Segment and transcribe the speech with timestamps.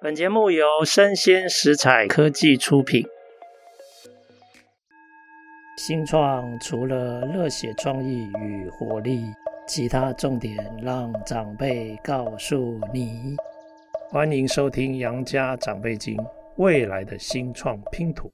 [0.00, 3.04] 本节目由生鲜食材科技出品。
[5.76, 9.24] 新创除了热血创意与活力，
[9.66, 13.34] 其他重点让长辈告诉你。
[14.08, 16.16] 欢迎收听《杨家长辈经》，
[16.58, 18.30] 未来的新创拼图。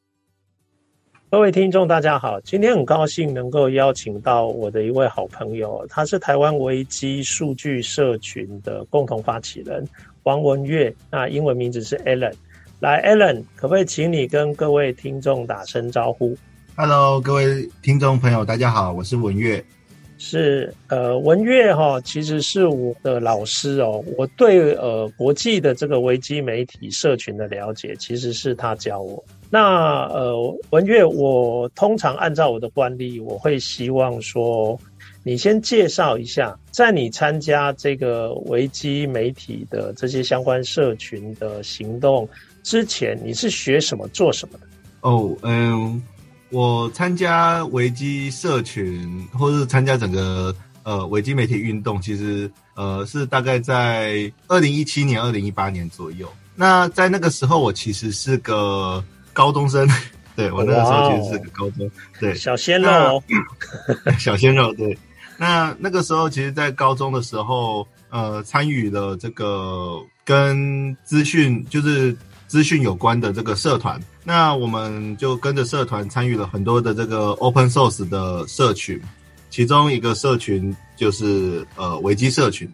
[1.30, 9.82] 各位听众，大家好，今天很高兴能够邀请到我的一位好朋友，他是台湾维基数据社群的共同发起人。
[10.24, 12.32] 王文月，那英文名字是 Alan。
[12.80, 16.36] 来，Alan，可不可以请你跟各位听众打声招呼
[16.76, 19.64] ？Hello，各位听众朋友，大家好，我是文月。
[20.16, 24.02] 是，呃，文月哈，其实是我的老师哦。
[24.16, 29.22] 我对呃国际的这个维基媒体社群的了解，其实是他教我。
[29.54, 34.76] 那呃，文月，我通常按照我的惯例，我会希望说。
[35.22, 42.28] 你先介绍一下，在你参加这个维基媒体的这些相关社群的行动
[42.64, 44.66] 之前，你是学什么、做什么的？
[45.02, 46.02] 哦，嗯，
[46.50, 56.28] 我参加维基社群，或是参加整个呃维基媒体运动，其实呃是大概在二零一七年、二零一八年左右。
[56.56, 59.02] 那在那个时候，我其实是个
[59.34, 59.86] 高中生。
[60.34, 63.22] 对，我那个时候其实是个高中，对，小鲜肉哦，
[64.18, 64.96] 小鲜肉，对。
[65.36, 74.00] 那那个时候，其实，在高中的时候，呃，参与了这个跟资讯，就是资讯有关的这个社团。
[74.22, 79.00] 那我们就跟着社团参与了很多的这个 open source 的社群，
[79.50, 82.68] 其中一个社群就是呃维基社群。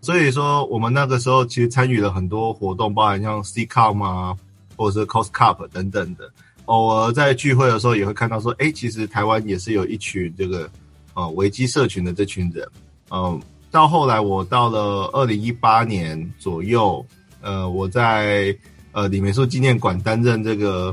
[0.00, 4.36] 所以说，我们那个时候其实参与了很多活动，包含像 CCOM 啊，
[4.76, 6.30] 或者是 COSSCUP 等等的。
[6.66, 10.70] 偶尔在聚会的时候，也会看到说，哎，其实台湾也是有一群这个。
[11.16, 12.68] 呃，维基社群的这群人，
[13.08, 17.06] 嗯、呃，到后来我到了二零一八年左右，
[17.40, 18.52] 呃，我在
[18.90, 20.92] 呃李梅树纪念馆担任这个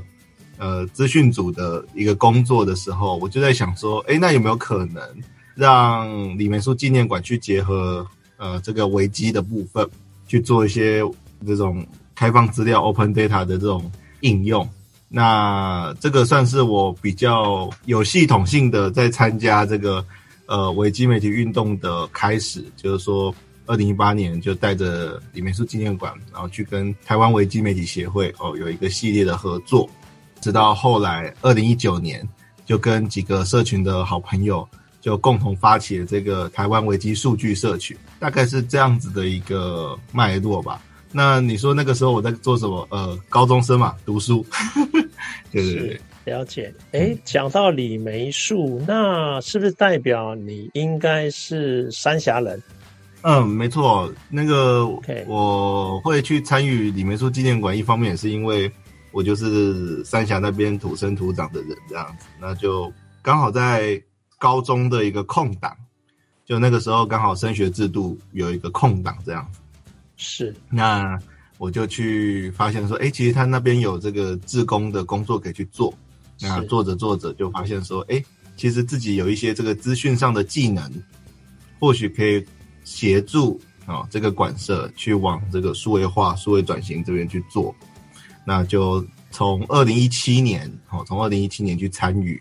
[0.59, 5.02] 呃资讯组的一个工作的时候，我就在想说，诶，那有没有可能
[5.56, 8.06] 让李梅树纪念馆去结合
[8.38, 9.90] 呃这个维基的部分，
[10.28, 11.02] 去做一些
[11.47, 11.84] 这种
[12.22, 14.70] 开放资料 （open data） 的这种应用？
[15.09, 20.06] 那这个算是我比较有系统性的在参加这个
[20.46, 23.34] 呃维基媒体运动的开始，就是说
[23.66, 29.90] 二零一八年就带着李梅树纪念馆，然后去跟台湾维基媒体协会哦有一个系列的合作，
[30.42, 32.24] 直到后来二零一九年
[32.68, 34.70] 就跟几个社群的好朋友
[35.02, 40.80] 就共同发起了这个台湾维基数据社群，大概是这样子的一个脉络吧。
[41.11, 42.88] 那你说那个时候我在做什么？
[42.89, 44.45] 呃，高中生嘛，读书。
[45.51, 46.73] 对对对，了解。
[46.91, 52.61] 诶，讲到李梅树，那是不是代表你应该是三峡人？
[53.23, 54.11] 嗯，没错。
[54.29, 54.88] 那个
[55.27, 58.72] 我会去参与李梅树纪念馆，一方面也是因为
[59.11, 62.25] 我就是三峡那边土生土长的人，这样子。
[62.39, 62.91] 那就
[63.22, 64.01] 刚好在
[64.39, 65.75] 高中的一个空档，
[66.45, 69.59] 就那个时候刚好升学制度有一个空档，这样子。
[70.24, 71.20] 是，那
[71.58, 75.92] 我就去发现说，哎，其实他那边有这个自工的工作可以去做。
[76.40, 78.24] 那做着做着就发现说，哎，
[78.56, 80.92] 其实自己有一些这个资讯上的技能，
[81.80, 82.46] 或许可以
[82.84, 87.76] 协助啊、哦、这个馆舍去往这个数位化、数位转型这边去做。
[88.46, 92.40] 那就从二零一七年，哦，从二零一七年去参与，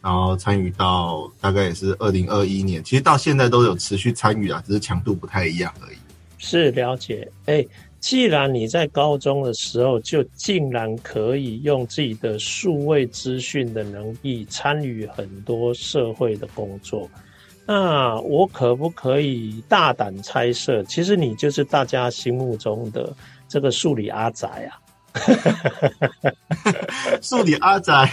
[0.00, 5.96] 然后参与到大概也是二零二一年，其实到现在都有持续参与啊，只是强度不太一样而已。
[6.38, 7.66] 是了解，哎，
[8.00, 17.10] 既然你在高中的时候就竟然可以用自己的数位资讯的能力参与很多社会的工作，
[17.66, 23.12] 那我可不可以大胆猜测，其实你就是大家心目中的
[23.48, 24.78] 这个数理阿宅啊？
[27.20, 28.08] 数理阿宅，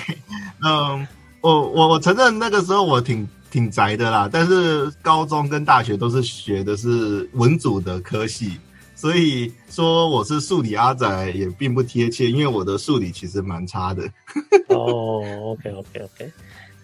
[0.64, 1.08] 嗯，
[1.41, 3.28] 我我我承认那个时候我挺。
[3.55, 8.59] 挺宅的啦，但是高中跟大学都是学的是文组的科系，
[8.95, 14.03] 所以说我是数理阿宅也并不贴切，因为我的数理其实蛮差的。
[14.67, 16.31] 哦，OK OK OK，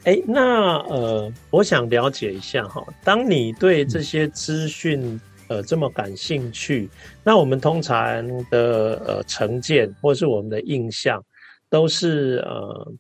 [0.05, 5.19] 哎，那呃，我想了解一下哈，当你对这些资讯
[5.49, 6.89] 呃这么感兴趣，
[7.21, 11.21] 那我们通常的呃成见或是我们的印象
[11.69, 12.93] 都是呃。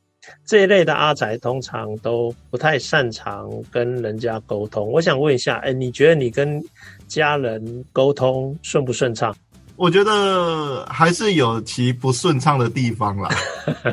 [0.45, 4.89] 这一类的阿宅通常都不太擅长跟人家沟通。
[4.91, 6.63] 我想问一下，哎，你觉得你跟
[7.07, 9.35] 家人沟通顺不顺畅？
[9.77, 13.29] 我觉得还是有其不顺畅的地方啦。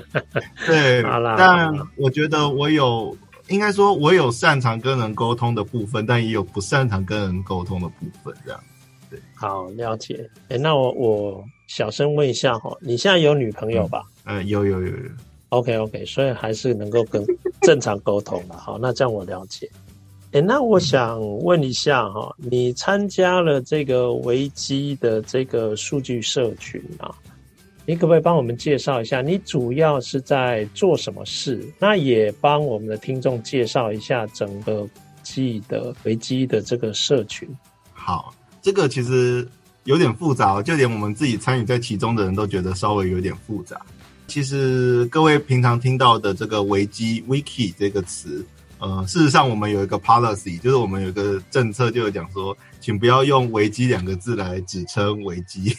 [0.67, 3.17] 对，但我觉得我有，
[3.49, 8.61] 应该说我有擅长跟人沟通的部分，但也有不擅长跟人沟通的部分，这样。
[9.09, 10.29] 对，好，了解。
[10.51, 14.05] 哎，那我我小声问一下哈，你现在有女朋友吧？
[14.25, 14.95] 嗯，有有有有。
[15.51, 17.25] OK OK，所以还是能够跟
[17.63, 18.57] 正常沟通的。
[18.59, 19.71] 好，那这样我了解。
[20.33, 27.15] 哎，那我想问一下哈，你参加了这个维基的这个数据社群啊，
[27.87, 31.67] 你可不可以帮我们介绍一下，你主要是在做什么事？
[31.79, 34.87] 那也帮我们的听众介绍一下整个
[35.23, 37.49] 记的维基的这个社群。
[37.93, 39.49] 好，这个其实。
[39.85, 43.81] 有点复杂，就连我们自己参与在其中的人都觉得稍微有点复杂。
[44.29, 48.45] 其实各位平常听到的这个维基 （wiki） 这个词，
[48.79, 55.75] 呃，事实上我们有一个 policy，就是我们有一个政策，就有讲说，请不要用“维基”两个字来指称维基，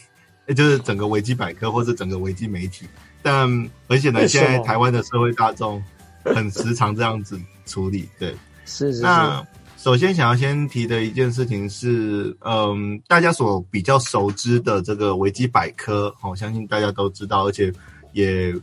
[0.47, 2.87] 也 就是整个维基百科或是整个维基媒体。
[3.21, 3.47] 但
[3.87, 5.81] 很显然，现在台湾的社会大众
[6.23, 8.09] 很时常这样子处理。
[8.17, 8.31] 对，
[8.65, 9.01] 是是是。
[9.03, 9.45] 那
[9.77, 17.71] 首先想要先提的一件事情是，嗯，大家所比较熟知的这个维基百科，我相信大家都知道，而且
[18.13, 18.53] 也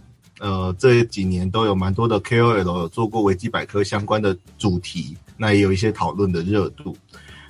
[0.40, 6.96] 呃这几年都有蛮多的 KOL 有做过维基百科相关的主题，那也有一些讨论的热度。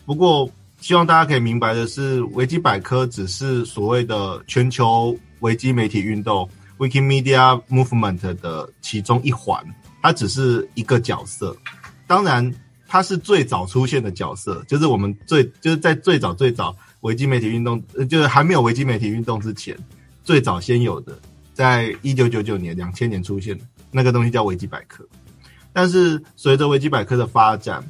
[0.05, 0.51] 不过，
[0.81, 6.49] 希望大家可以明白的是，维基百科只是所谓的全球维基媒体运动
[6.79, 9.65] （Wikimedia Movement） 的其中一环，
[10.03, 11.57] 它只是一个角色，
[12.07, 12.55] 当然。
[12.89, 19.77] 它是最早出现的角色，就是我们最就是在最早最早维基媒体运动，就是还没有维基媒体运动之前，
[20.23, 21.19] 最早先有的，
[21.57, 25.03] 在一九九九年、两千年出现的那个东西叫维基百科。
[25.73, 27.83] 但是随着维基百科的发展，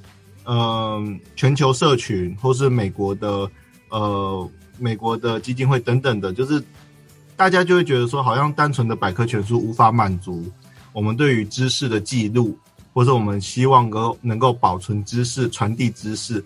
[0.44, 3.50] 嗯、全球社群或是美国的
[3.88, 4.48] 呃
[4.78, 6.62] 美国的基金会等等的，就是
[7.36, 10.50] 大家就会觉得说，好像单纯的百科全书无法满足
[10.92, 12.56] 我们对于知识的记录。
[12.96, 16.42] 或者我们希望能够能够保存知识、传递知识、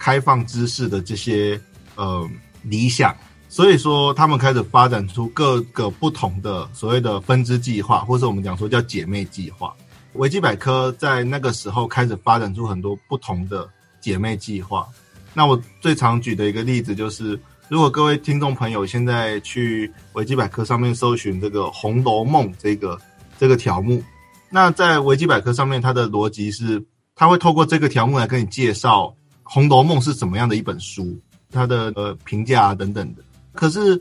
[0.00, 1.60] 开放知识的这些
[1.94, 2.28] 呃
[2.64, 3.16] 理想，
[3.52, 9.74] 所以说他们开始发展出各个不同的所谓的分支计划，或者我们讲说叫姐妹计划。
[10.14, 13.68] 维基百科在那个时候开始发展出很多不同的
[14.00, 14.88] 姐妹计划。
[15.34, 17.38] 那我最常举的一个例子就是，
[17.68, 22.98] 如果各位听众朋友现在去维基百科上面搜寻这个《红楼梦》这个
[23.38, 24.02] 这个条目。
[24.48, 26.82] 那在维基百科上面，它的逻辑是，
[27.14, 29.08] 它会透过这个条目来跟你介绍
[29.42, 31.14] 《红楼梦》是什么样的一本书，
[31.50, 33.22] 它的呃评价啊等等的。
[33.52, 34.00] 可是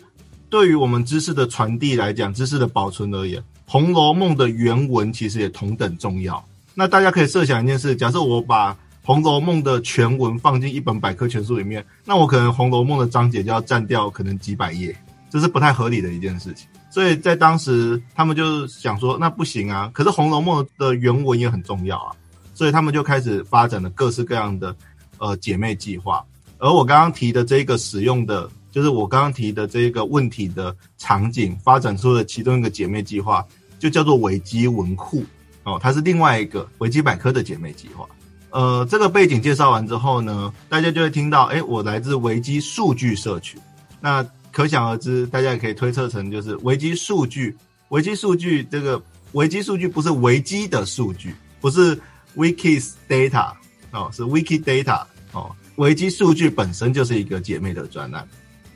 [0.49, 6.43] 对于我们知识的传递来讲，知识的保存而言，《红楼梦》的原文其实也同等重要。
[6.73, 14.95] 那大家可以设想一件事：假设我把《红楼梦》的全文放进一本百科全书里面，那我可能《红楼梦》的章节就要占掉可能几百页，
[15.29, 16.67] 这是不太合理的一件事情。
[16.89, 19.89] 所以在当时，他们就想说，那不行啊。
[19.93, 22.15] 可是《红楼梦》的原文也很重要啊，
[22.53, 24.75] 所以他们就开始发展了各式各样的
[25.17, 26.21] 呃姐妹计划。
[26.57, 33.45] 而我刚刚提的这个使用的，就是我刚刚提的这个问题的场景，发展出了其中一个姐妹计划，
[33.77, 35.23] 就叫做维基文库
[35.63, 38.07] 哦，它是另外一个维基百科的姐妹计划。
[38.49, 43.59] 呃，这个背景介绍完之后呢，大家就会听到，哎，我来自维基数据社群，
[43.99, 44.25] 那。
[44.53, 47.55] 可想而知，大家也可以推测成就是维基数据。
[47.87, 49.01] 维基数据这个
[49.31, 51.97] 维基数据不是维基的数据，不是
[52.35, 53.53] Wiki's data
[53.91, 55.55] 哦，是 Wikidata 哦。
[55.77, 58.27] 维基数据本身就是一个姐妹的专案。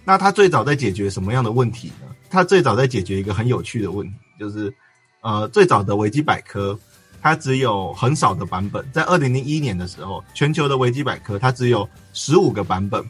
[0.05, 2.15] 那它最早在解决什么样的问题呢？
[2.29, 4.73] 它最早在解决一个很有趣的问题，就是
[5.21, 6.77] 呃，最早的维基百科
[7.21, 8.85] 它只有很少的版本。
[8.91, 13.03] 在二零零一年的时候，全球的维基百科它只有十五个版本。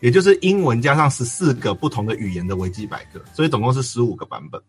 [0.00, 4.60] 也就是英文加上十四个不同的语言的维基百科，所以总共是十五个版本。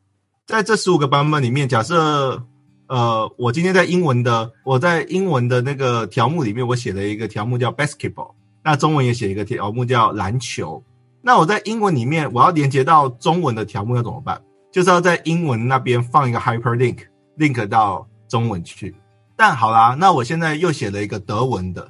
[0.46, 2.40] 在这十五个版本里面，假设
[2.86, 8.32] 呃，我今天在英文的我在英文的那个条目里面，我写了一个条目叫 basketball，
[8.64, 10.84] 那中文也写一个条目叫篮球。
[11.26, 14.42] 那我在英文里面，我要连接到中文的条目要怎么办？
[14.72, 18.94] 就是要在英文那边放一个 hyperlink，link 到中文去。
[19.36, 21.90] 但好啦，那我现在又写了一个德文的，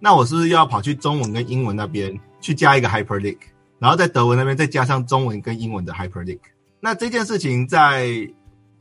[0.00, 2.18] 那我是不是要跑去中文跟英文那边？
[2.40, 3.36] 去加一个 hyperlink，
[3.78, 6.40] 然后在德文那边再加上中文跟英文的 hyperlink。
[6.80, 8.06] 那这件事情在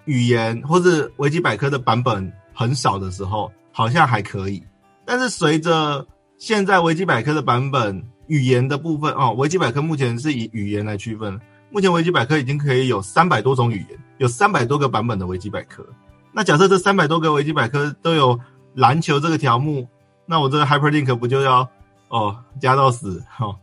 [0.05, 4.63] 语言或是维基百科的版本很少的时候，好像还可以。
[5.05, 11.39] 但是随着现在维基百科的版本语言的部分哦，维基百科目前是以语言来区分。
[11.69, 15.85] 目前维基百科已经可以有三百多种语言，有三百多个版本的维基百科。
[16.31, 18.39] 那假设这三百多个维基百科都有
[18.73, 19.87] 篮球这个条目，
[20.25, 21.69] 那我这个 hyperlink 不就要？
[22.07, 23.55] 哦，加到死，哦，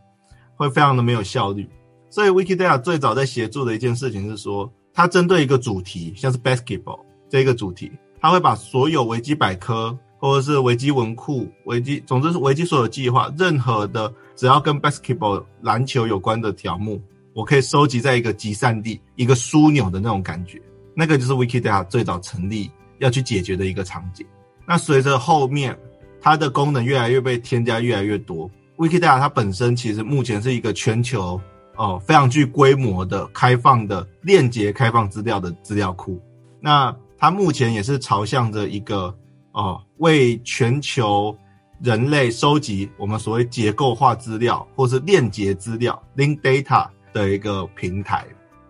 [0.54, 1.68] 会非常的没有效率。
[2.08, 17.00] 所以，Wikidata 最早在协助的一件事情是说，它针对一个主题，像是 basketball 这一个主题，它会把所有维基百科或者是维基文库、维基，总之是维基所有计划，任何的只要跟 basketball 篮球有关的条目，
[17.34, 20.60] 我可以收集在一个集散地，一个枢纽的那种感觉。
[20.94, 24.26] 那个就是 Wikidata 最早成立要去解决的一个场景。
[24.66, 25.78] 那随着后面
[26.20, 31.38] 它的功能越来越被添加越来越多，Wikidata 它本身其实目前是一个全球
[31.76, 36.18] 哦非常具规模的开放的链接开放资料的资料库。
[36.58, 39.14] 那它目前也是朝向着一个
[39.56, 41.34] 哦为全球
[41.80, 48.24] 人类收集我们所谓结构化资料或是链接资料 （link data） 的一个平台。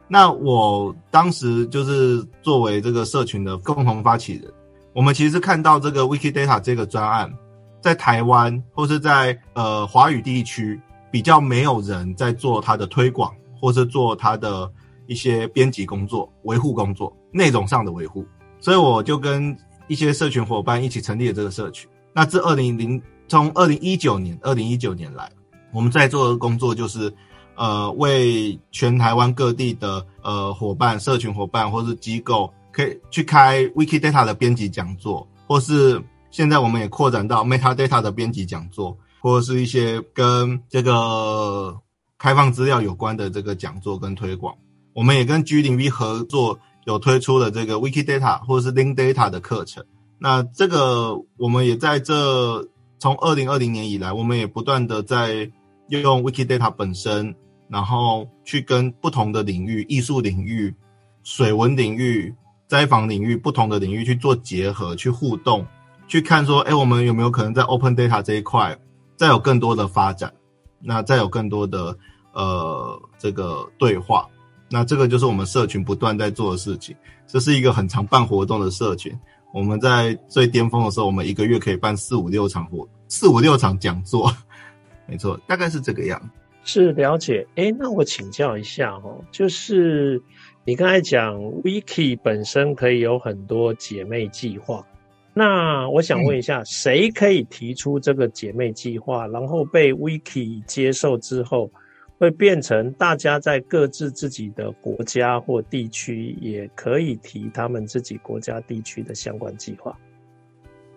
[0.07, 4.45] 那我当时就是作为这个社群的共同发起人。
[4.93, 7.33] 我们其实看到这个 Wikidata 这个专案，
[7.81, 14.71] 在台湾或是在呃华语地区比较没有人在做它的推广，或是做它的
[15.09, 18.25] 一些编辑工作、维护工作、内容上的维护，
[18.61, 19.57] 所以我就跟
[19.89, 21.89] 一些社群伙伴一起成立了这个社群。
[22.13, 25.31] 那自二零零从二零一九年二零一九年来，
[25.73, 27.13] 我们在做的工作就是
[27.55, 32.53] 呃为全台湾各地的呃伙伴、社群伙伴或是机构。
[32.73, 35.99] 可以去开 Wikidata 的编辑讲座，或是
[36.31, 41.75] 现在我们也扩展到 Metadata 的编辑讲座，或是一些跟这个
[42.19, 44.55] 开放资料有关的这个讲座跟推广。
[44.93, 49.85] 我们也跟 G0V 合作，有推出了这个 Wikidata 或者是 Link Data 的课程。
[50.19, 52.67] 那这个我们也在这
[52.99, 55.51] 从二零二零年以来，我们也不断的在
[55.89, 57.35] 用 Wikidata 本身，
[57.69, 60.75] 然后去跟不同的领域，艺术领域、
[61.23, 62.35] 水文领域。
[62.69, 65.65] 灾防领域不同的领域去做结合，去互动，
[66.09, 68.77] 去看说，哎，我们有没有可能在 Open Data 这一块
[69.15, 70.33] 再有更多的发展？
[70.81, 71.97] 那再有更多的
[72.33, 74.29] 呃这个对话，
[74.71, 76.95] 那这个就是我们社群不断在做的事情。
[77.27, 79.13] 这是一个很常办活动的社群。
[79.53, 84.33] 我们在最巅峰的时候，我们一个月可以办四五六场活，四五六场讲座，
[85.07, 86.31] 没错，大概是这个样。
[86.65, 87.47] 是了解。
[87.55, 90.23] 哎，那我请教一下哦，就是。
[90.69, 94.85] 你刚才讲 Wiki 本身可以有很多姐妹计划，
[95.33, 101.71] 那我想问一下，谁可以提出这个姐妹计划，然后被 Wiki 接受之后，
[102.19, 109.97] 会变成大家在各自自己的国家或地区也可以提他们自己国家地区的相关计划？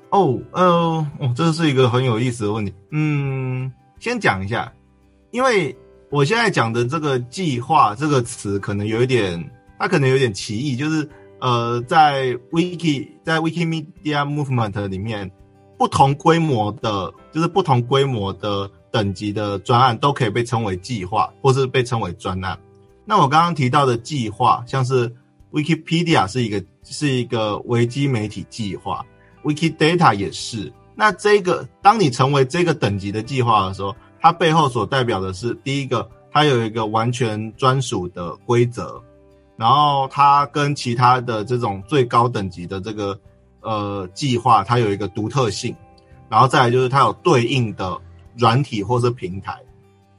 [0.09, 2.73] 哦，呃，哦，这是一个很有意思的问题。
[2.91, 4.73] 嗯，先讲一下，
[5.31, 5.75] 因为
[6.09, 9.49] 我现在讲的这个“计划”这个词可能有一点。
[9.81, 11.07] 它可能有点歧义，就是
[11.39, 15.31] 呃，在 Wiki 在 Wikimedia Movement 里面，
[15.77, 22.57] 不同规模的，就是不同规模的等级的专案都可以被称为计划，或是被称为专案。
[23.05, 25.11] 那我刚刚提到的计划，像是
[25.51, 29.05] Wikipedia 是一个是一个维基媒体计划
[29.43, 30.71] ，Wikidata 也是。
[30.95, 39.01] 那这个当你成为这个等级的计划的时候，它背后所代表的是第一个，它有一个完全专属的规则。
[39.55, 43.19] 然后它跟其他的这种最高等级的这个
[43.61, 45.75] 呃计划，它有一个独特性，
[46.29, 47.97] 然后再来就是它有对应的
[48.39, 49.59] 软体或是平台。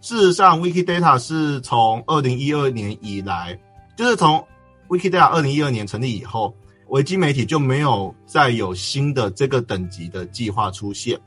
[0.00, 3.58] 事实上，Wikidata 是从二零一二年以来，
[3.96, 4.46] 就是从
[4.88, 6.54] Wikidata 二零一二年成立以后，
[6.88, 11.18] 维基媒体就没有再有新的这个等级的计划出现。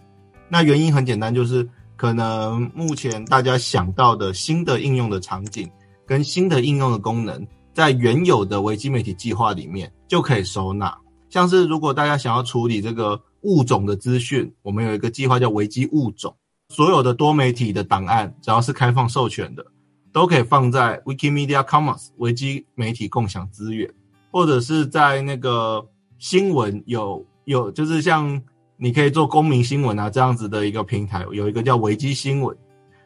[0.48, 5.70] 那原因很简单，就是可能目前大家想到的新的应用的场景
[6.06, 7.46] 跟新的应用的功能。
[7.74, 10.96] 在原有的维基媒体计划里面就可以收纳，
[11.28, 16.36] 像是如果大家想要处理这个物种的资讯，我们有一个计划叫维基物种，
[16.70, 19.66] 所有的多媒体的档案只要是开放授权的，
[20.12, 23.94] 都可以放在 Wikimedia Commons 维基媒体共享资源，
[24.32, 28.42] 或者是在那个新闻有有就是像
[28.78, 32.58] 你可以做公民新闻啊这样子的一个平台，有一个叫维基新闻，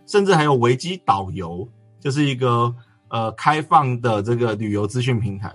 [0.05, 1.67] 甚至还有维基导游，
[1.99, 2.75] 就是一个。
[3.09, 5.49] 呃，开放的这个旅游资讯平台。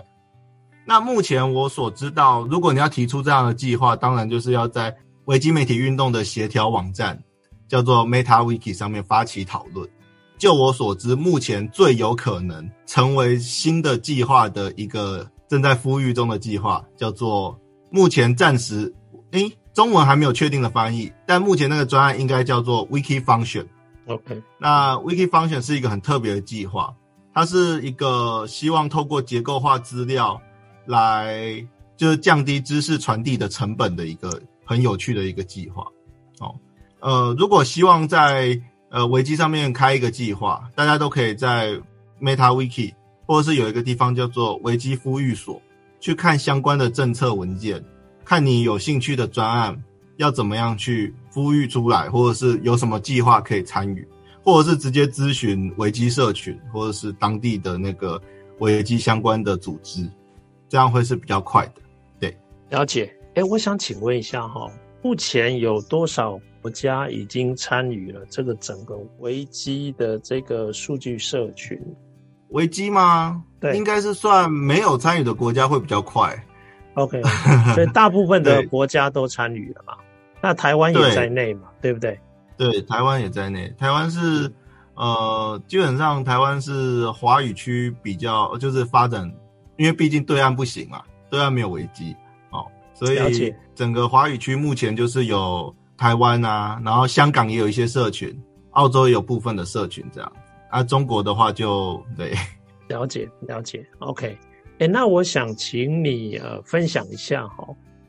[0.87, 7.23] 那目前我所知道，如果你要提出这样的计划，当然就是要在维基媒体运动的协调网站，
[7.67, 9.87] 叫做 MetaWiki 上面发起讨论。
[10.37, 17.57] 就我所知，目前最有可能成为新的计划的一个正在孵育中的计划，叫做
[17.89, 18.93] 目前暂时，
[19.31, 23.65] 诶，中文还没有确定的翻译，但目前那个专案应该叫做 Wiki Function。
[24.07, 26.93] OK，那 Wiki Function 是一个很特别的计划。
[27.33, 30.39] 它是一个希望透过结构化资料
[30.85, 31.65] 来
[31.95, 35.83] 就是降低知识传递的成本的一个很有趣的一个计划。
[36.39, 36.53] 哦，
[37.03, 38.57] 呃，如果希望在
[38.89, 41.77] 呃维基上面开一个计划，大家都可以在
[42.21, 42.93] MetaWiki
[43.25, 45.61] 或者是有一个地方叫做维基孵育所
[45.99, 47.83] 去看相关的政策文件，
[48.23, 49.83] 看你有兴趣的专案
[50.15, 54.07] 要怎么样去孵育出来，或者是有什么计划可以参与。
[54.45, 58.21] 或者是直接咨询维基社群，或者是当地的那个
[58.59, 60.05] 维基相关的组织，
[60.67, 61.81] 这样会是比较快的。
[62.19, 62.37] 对，
[62.69, 63.09] 了解。
[63.35, 64.69] 哎、我想请问一下哈，
[65.01, 71.77] 目前有多少国家已经参与了这个整个危机的这个数据社群？
[72.51, 73.43] 危机吗？
[73.59, 76.33] 对，应该是算没有参与的国家会比较快。
[76.93, 77.21] OK，
[77.75, 79.97] 所以大部分的国家都参与了嘛？
[80.41, 81.67] 那台湾也在内嘛？
[81.81, 82.19] 对，对不对？
[82.55, 83.67] 对，台湾也在内。
[83.77, 84.49] 台湾是
[84.95, 89.29] 呃，基本上台湾是华语区比较就是发展，
[89.75, 92.15] 因为毕竟对岸不行嘛，对岸没有危机
[92.51, 98.37] 哦，所以整个华语区目前就是有台湾啊，然后香港也有一些社群，
[98.71, 100.31] 澳洲也有部分的社群这样。
[100.69, 102.33] 啊，中国的话就对，
[102.89, 103.85] 了解了解。
[103.99, 104.37] OK，
[104.79, 107.67] 哎，那我想请你呃分享一下哈，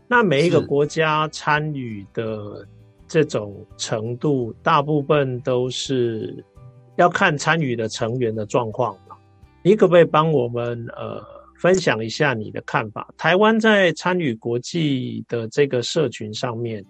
[0.08, 2.66] 那每一个国家参与的。
[3.06, 6.42] 这种程度，大部分都是
[6.96, 9.14] 要看参与的成员的状况嘛。
[9.62, 11.22] 你可不可以帮我们呃
[11.60, 13.06] 分享一下你的看法？
[13.18, 16.82] 台湾在参与国际的这个社群上面，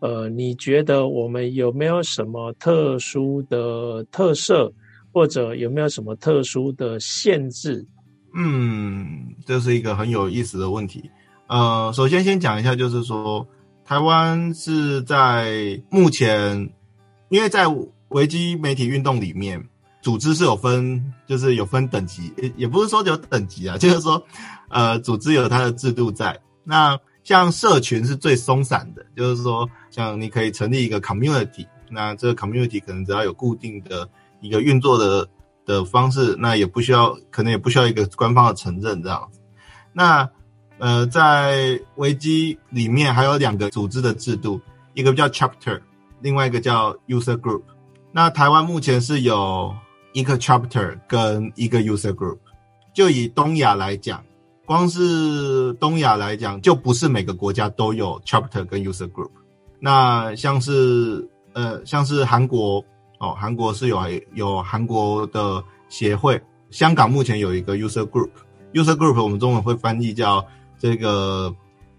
[0.00, 4.72] 呃，你觉得我们有没有什么特殊的特色，
[5.12, 7.86] 或者有没有什么特殊的限制？
[8.34, 11.10] 嗯，这是一个很有意思的问题。
[11.46, 13.46] 呃，首先先讲一下，就是说。
[13.84, 16.70] 台湾是在目前，
[17.30, 17.64] 因为在
[18.08, 19.66] 维基媒体运动里面，
[20.02, 24.22] 组织是有分，就是有分等级，也也不是说有等级啊，就是说，
[24.68, 26.38] 呃，组织有它的制度在。
[26.64, 34.08] 那像社群是最松散的，就是说，像你可以成立一个 community，那这个 community 可能只要有固定的
[34.40, 35.28] 一个运作的
[35.66, 39.40] 的方式，那也不需要，可能也不需要一个官方的承认这样子。
[39.92, 40.26] 那
[40.78, 44.58] 呃，在危机里面还有两个组织的制度，
[44.94, 45.78] 一个叫 chapter，
[46.22, 47.60] 另外一个叫 user group。
[48.10, 49.76] 那台湾目前是有
[50.14, 52.38] 一个 chapter 跟一个 user group。
[52.94, 54.24] 就以东亚来讲，
[54.68, 59.30] 光是东亚来讲，就不是每个国家都有 chapter 跟 user group。
[59.80, 62.84] 那像是呃，像是韩国
[63.18, 63.98] 哦，韩国是有
[64.34, 66.38] 有韩国的协会。
[66.70, 70.46] 香港目前有一个 user group，user group 我们中文会翻译叫。
[70.80, 71.52] 这个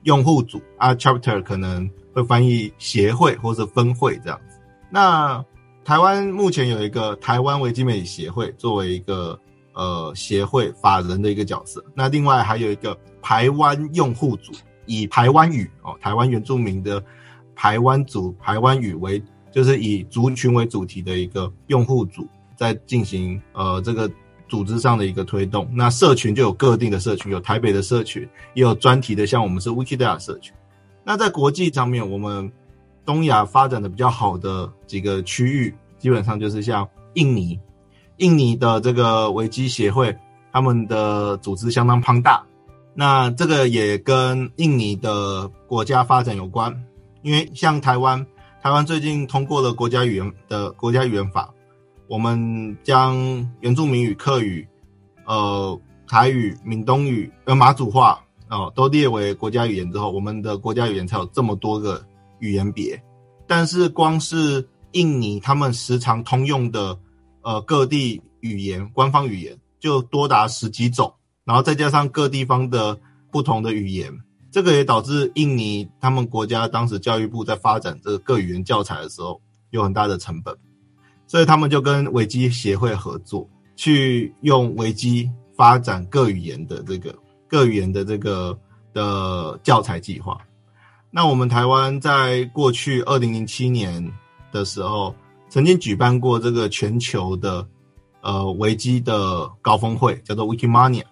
[0.04, 4.58] 用户组啊，chapter 可能会翻译协会或者分会这样子。
[4.90, 5.44] 那
[5.84, 9.38] 台湾目前有一个台湾维基媒体协会，作为一个
[9.80, 11.84] 呃协会法人的一个角色。
[11.96, 14.52] 那另外还有一个台湾用户组，
[14.86, 17.02] 以台湾语哦，台湾原住民的
[17.56, 24.12] 台湾族台湾语为，就是以族群为主题的一个用户组，在进行呃这个。
[24.50, 30.52] 组织上的一个推动，那社群就有各地的社群，有台北的社群，也有专题的，像我们是 Wikidata 社群。
[31.04, 32.52] 那在国际上面，我们
[33.06, 37.60] 东亚发展的比较好的几个区域，基本上就是像印尼，
[38.20, 40.16] 印尼的这个维基协会，
[40.54, 42.42] 他们的组织相当庞大。
[42.94, 46.84] 那这个也跟印尼的国家发展有关，
[47.22, 48.26] 因为像台湾，
[48.62, 51.54] 台湾最近通过了国家语言的国家语言法。
[52.08, 53.16] 我们将
[53.60, 54.68] 原住民语、客语、
[55.26, 62.04] 呃台语、闽东语、呃马祖话哦、都列为国家语言之后，我们的国家语言才有这么多个
[62.40, 63.00] 语言别。
[63.46, 66.98] 但是光是印尼他们时常通用的
[67.42, 73.00] 呃各地语言、官方语言就多达十几种，然后再加上各地方的
[73.32, 74.12] 不同的语言，
[74.52, 80.56] 这个也导致印尼他们国家当时教育部在发展这个各语言教材的时候有很大的成本。
[81.28, 87.14] 所以他们就跟维基协会合作，去用维基发展各语言的这个
[87.48, 88.58] 各语言的这个
[88.94, 90.40] 的教材计划。
[91.12, 94.12] 那我们台湾在过去二零零七年
[94.52, 95.14] 的时候，
[95.50, 97.68] 曾经举办过这个全球的
[98.22, 101.04] 呃维基的高峰会，叫做 Wikimania。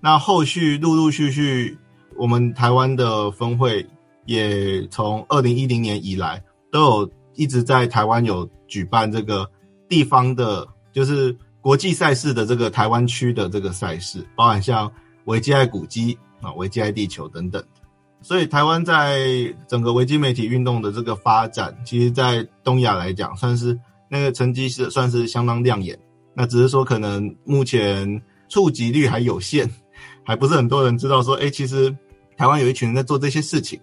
[0.00, 1.78] 那后续陆陆续续，
[2.16, 3.86] 我们台湾的峰会
[4.26, 9.48] 也从二零一零年以来，都有一直在台湾有举办这个。
[9.88, 14.90] 地方的，就是国际赛事的这个台湾区的这个赛事，包含像
[15.26, 17.62] 维基爱古迹啊、维基爱地球等等。
[18.22, 25.98] 所以台湾在整个维基媒体运动的这个发展，其实，在东亚来讲，算是那个成绩是算是相当亮眼。
[26.34, 29.68] 那只是说，可能目前触及率还有限，
[30.24, 31.94] 还不是很多人知道说，哎，其实
[32.36, 33.78] 台湾有一群人在做这些事情。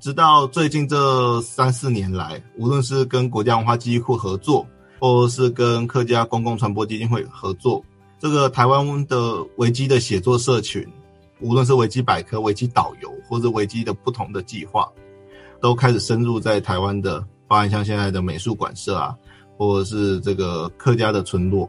[0.00, 4.66] 直到最近这三四年来，无论是跟国家文化记忆库合作。
[5.00, 7.84] 或是跟客家公共传播基金会合作，
[8.18, 10.86] 这个台湾的维基的写作社群，
[11.40, 14.90] 无论是维基百科、维基导游，或者维基的不同的计划，
[15.60, 19.14] 都开始深入在台湾的，包含像现在的美术馆社啊，
[19.56, 21.68] 或者是这个客家的村落。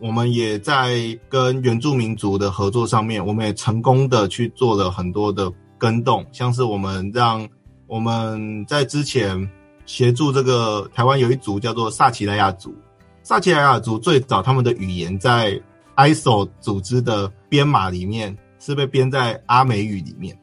[0.00, 7.48] 我们也在跟原住民族的合作上面，我们也成功的去做了很多的更动，像是我们让
[7.86, 9.48] 我们在之前
[9.86, 12.74] 协助这个台湾有一族叫做萨奇莱亚族，
[13.22, 15.60] 萨奇莱亚族最早他们的语言在
[15.94, 20.34] ISO 组织的编码里面是被编在阿美语里面，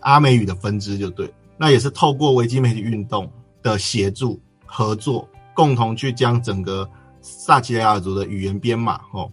[0.00, 3.30] 阿美语的分支就对，那也是透过维基媒体运动
[3.62, 6.88] 的协助合作，共同去将整个。
[7.28, 9.28] 萨奇雷亚族的语言编码，哦，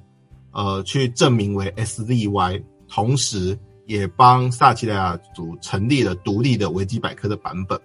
[0.49, 7.79] 呃，去证明为 SZY，同时也帮萨奇雷亚族成立了独立的维基百科的版本，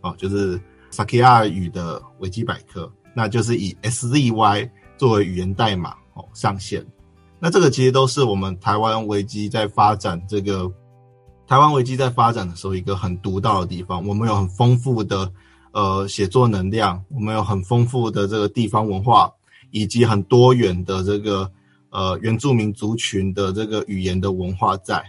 [0.00, 0.58] 哦，就是
[0.90, 6.82] 萨奇亚语的维基百科，那就是以 SZY 作为语言代码，哦，上线。
[7.40, 10.70] 那这个其实都是我们台湾危机在发展这个
[11.46, 15.32] 台湾危机在发展的时候一个很独到的地方，我们有很丰富的
[15.72, 19.32] 呃写作能量，我们有很丰富的这个地方文化。
[19.72, 21.48] 以及很多元的这个
[21.90, 25.00] 呃原住民族群的这个语言的文化在，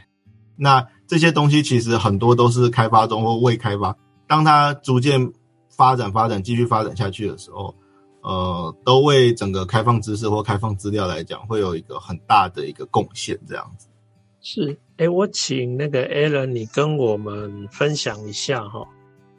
[0.56, 5.34] 那这些东西其实很多都是开发中或未开发，当它逐渐
[5.76, 7.74] 发展发展继续发展下去的时候，
[8.24, 13.40] 呃，都为整个开放知识或开放资料来讲，会有一个很大的一个贡献。
[13.48, 13.88] 这样子
[14.42, 18.88] 是，哎，我请那个 Alan，你跟我们分享一下哈，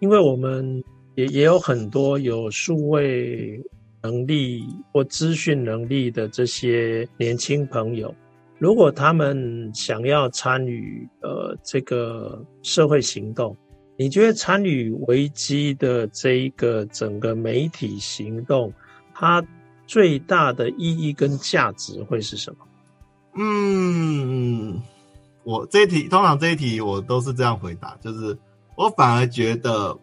[0.00, 0.82] 因为我们
[1.14, 3.62] 也也有很多有数位。
[4.04, 8.12] 能力或资讯能力的这些年轻朋友，
[8.58, 13.56] 如果他们想要参与呃这个社会行动，
[13.96, 18.72] 你觉得参与维基的这一个整个媒体行动，
[19.14, 19.44] 它
[19.86, 22.66] 最大的意义跟价值会是什么？
[23.36, 24.80] 嗯，
[25.44, 28.36] 我这一题通常这一题我都是这样回答，就是
[28.76, 29.98] 我反而觉得。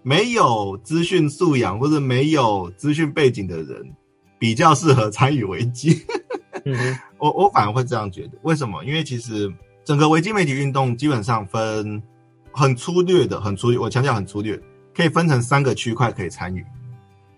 [0.00, 3.92] 没有资讯素养或者没有资讯背景的人，
[4.38, 6.00] 比较适合参与维基。
[7.18, 8.82] 我我反而会这样觉得，为什么？
[8.84, 9.52] 因为其实
[9.84, 12.00] 整个维基媒体运动基本上分
[12.58, 14.60] 很粗略的，很粗略，我强调很粗略，
[14.94, 16.66] 可以分成三个区块可以参与。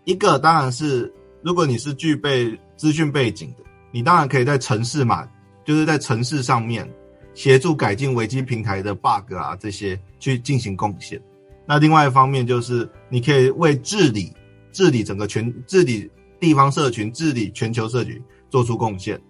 [0.04, 5.28] 一个当然是如果你是具备资讯背景的，你当然可以在城市嘛，
[5.64, 6.90] 就是在城市上面
[7.34, 11.20] 协助改进维基平台的 bug 啊这些去进行贡献。
[11.66, 14.32] 那另外一方面就是，你可以为治理、
[14.72, 19.20] 治理整个全、治理地方社群、治理全球社群做出贡献。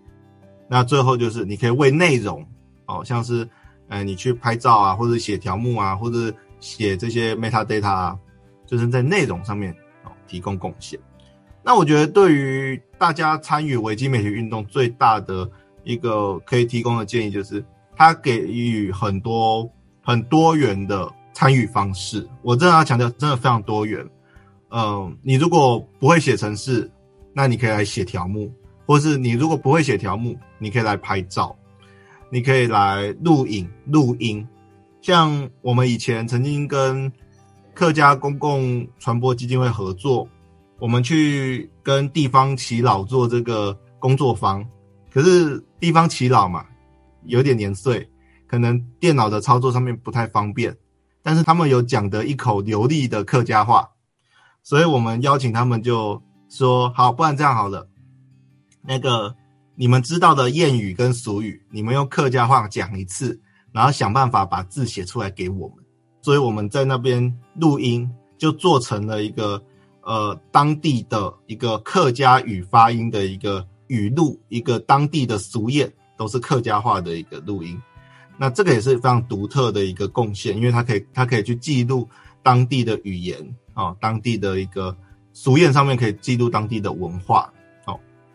[0.68, 2.46] 那最后就是，你可以为内容，
[2.86, 3.46] 哦，像是，
[3.90, 8.18] 呃，你去拍照啊，或者写条目啊，或者写这些 metadata 啊，
[8.64, 9.70] 就是在内容上面
[10.02, 10.98] 哦提供贡献。
[11.62, 15.46] 那我觉得，对于大家参与维基媒体运动最大的
[15.84, 17.62] 一个可以提供的建议，就是
[17.94, 19.70] 它给予很多
[20.02, 21.12] 很多元的。
[21.32, 24.06] 参与方式，我真的要强调，真的非常多元。
[24.70, 26.90] 嗯、你如果不会写程式，
[27.32, 28.46] 那你可以来写条目；
[28.84, 31.56] 或是你如果不会写条目，你可以来拍照，
[32.30, 34.46] 你可以来录影、录音。
[35.02, 37.10] 像我们以前曾经跟
[37.74, 40.28] 客家公共传播基金会合作，
[40.78, 44.64] 我们去跟地方耆老做这个工作坊。
[45.12, 46.64] 可是地方耆老嘛，
[47.24, 48.08] 有点年岁，
[48.46, 50.76] 可能电脑的操作上面不太方便。
[51.22, 53.90] 但是他们有讲得一口流利的客家话，
[54.62, 57.88] 所以我们邀请他们就说好，不然这样好了，
[58.82, 59.34] 那个
[59.80, 63.40] 你们知道的谚语跟俗语，你们用客家话讲一次，
[63.72, 65.78] 然后想办法把字写出来给我们。
[66.20, 69.62] 所以我们在那边录音，就做成了一个
[70.02, 77.80] 呃当地的一个客家语发音的一个语录，一个当地的俗谚，都是客家话的一个录音。
[78.36, 82.06] 那这个也是非常独特的一个贡献，因为它可以，它可以去记录
[82.42, 83.40] 当地的语言
[83.72, 84.94] 啊、哦，当地的一个
[85.32, 87.50] 俗谚上面可以记录当地的文化。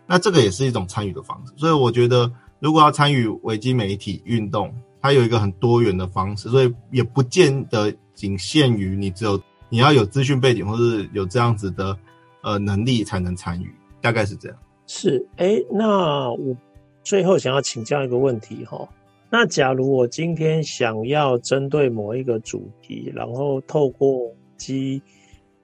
[0.08, 11.98] 那这个也是一种参与的方式，所以我觉得，如果要参与维基媒体运动，它有一个很多元的方式，所以也不见得仅限于你只有你要有资讯背景或是有这样子的
[12.41, 14.58] 呃能力才能参与，大概是这样。
[14.88, 16.56] 是，哎，那我
[17.04, 18.88] 最后想要请教一个问题哈。
[19.32, 25.02] 那假如我今天想要针对某一个主题，然后透过基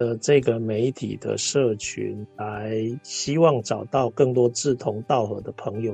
[0.01, 5.93] 的这个媒体的社群来，希望找到更多志同道合的朋友，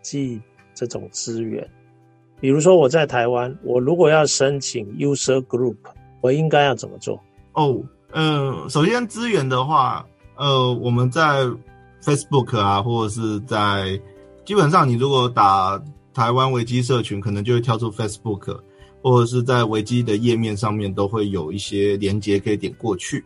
[0.00, 0.40] 即
[0.74, 1.68] 这种资源。
[2.40, 5.74] 比如说我在台湾，我如果要申请 user group，
[6.20, 7.20] 我应该要怎么做？
[7.54, 11.44] 哦，嗯，首先资源的话，呃，我们在
[12.00, 14.00] Facebook 啊，或者是在
[14.44, 15.82] 基本上你如果打。
[16.14, 18.60] 台湾维基社群可能就会跳出 Facebook，
[19.02, 23.24] 或者是在维基的页面上面都会有一些连接可以点过去。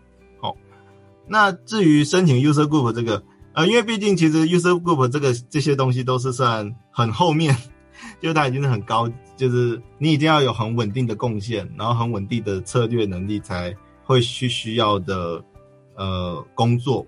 [1.29, 7.57] 那至于申请 user group 这个，呃，因为毕竟其实 user group 这个这些东西都是算很后面，
[8.23, 15.43] 就它已经是很高，就是你一定要有很稳定的贡献，然后很稳定的策略能力才会去需要的
[15.97, 17.05] 呃工作。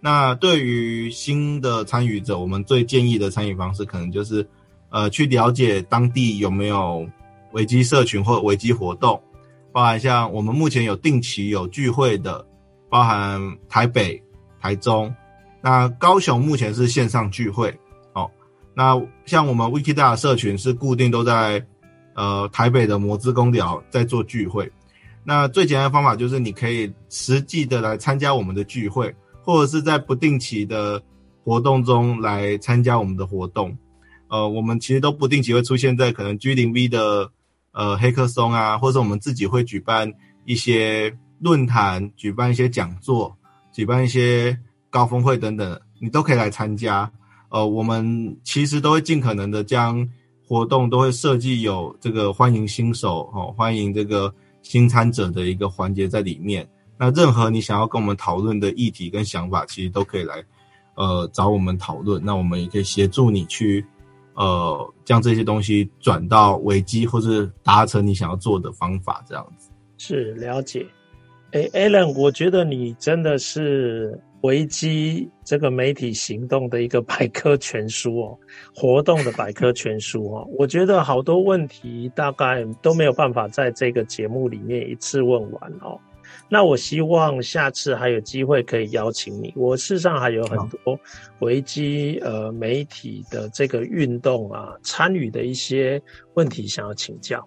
[0.00, 4.44] 那对于新的参与者，我们最建议的参与方式，可能就是
[4.90, 7.08] 呃去了解当地有没有
[7.52, 9.22] 危机社群或危机活动，
[9.70, 12.44] 包含像我们目前有定期有聚会的。
[12.92, 14.22] 包含台北、
[14.60, 15.14] 台中，
[15.62, 17.74] 那高雄目前是线上聚会
[18.12, 18.30] 哦。
[18.74, 21.64] 那像我们 Wikidata 社群是固定都在
[22.12, 24.70] 呃台北的摩资工寮在做聚会。
[25.24, 31.02] 那最简单的方法就是你可以实际的来参加我们的聚会，或者是在不定期的
[31.42, 33.74] 活动中来参加我们的活动。
[34.28, 37.30] 呃，我们其实都不定期会出现在可能 G0V 的
[37.72, 40.12] 呃黑客松啊，或者我们自己会举办
[40.44, 41.16] 一些。
[41.42, 43.36] 论坛举办一些讲座，
[43.72, 44.56] 举办一些
[44.88, 47.10] 高峰会等等，你都可以来参加。
[47.48, 50.08] 呃，我们其实都会尽可能的将
[50.46, 56.66] 活动都会设计有这个欢迎新手哦，欢迎这个新参者的一个环节在里面。
[56.96, 60.42] 那任何你想要跟我们讨论的议题跟想法，其实都可以来
[60.94, 62.22] 呃找我们讨论。
[62.24, 63.84] 那我们也可以协助你去
[64.34, 69.70] 呃将这些东西转到危机，或是达成你想要做的方法，这样子。
[69.98, 70.86] 是，了解。
[71.52, 78.38] 哎，Alan，我觉得你真的是危机这个媒体行动的一个百科全书哦，
[78.74, 80.48] 活动的百科全书哦。
[80.58, 86.00] 我觉得好多问题大概都没有办法在这个节目里面一次问完哦。
[86.48, 89.52] 那我希望下次还有机会可以邀请你。
[89.54, 90.98] 我事实上还有很多
[91.40, 96.00] 危机呃媒体的这个运动啊，参与的一些
[96.32, 97.46] 问题想要请教。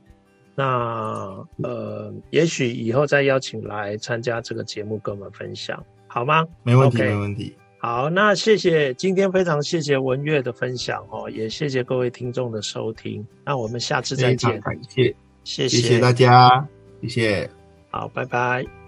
[0.55, 6.45] 那呃，也许以后再邀请来参加这个节目，跟我们分享，好吗？
[6.63, 7.09] 没问题，okay.
[7.09, 7.55] 没问题。
[7.77, 13.23] 好，那谢谢今天非常谢谢文月的分享哦，也谢谢各位听众的收听。
[13.43, 15.13] 那我们下次再见，感谢，
[15.43, 16.67] 谢谢大家，
[17.01, 17.49] 谢谢，
[17.91, 18.84] 好，拜拜。